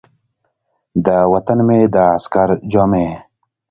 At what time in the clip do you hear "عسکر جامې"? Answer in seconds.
2.15-3.07